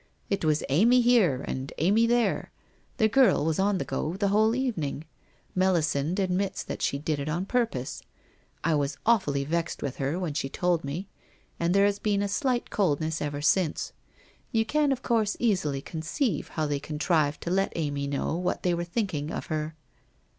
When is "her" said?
9.97-10.17, 19.53-19.75